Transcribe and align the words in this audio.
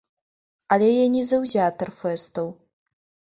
Але 0.75 0.87
я 0.93 1.03
не 1.15 1.21
заўзятар 1.33 1.93
фэстаў. 1.99 2.51